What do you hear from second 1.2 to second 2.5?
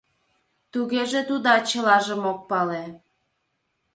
тудат чылажым ок